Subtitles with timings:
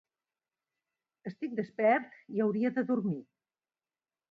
[1.31, 3.21] Estic despert i hauria de dormir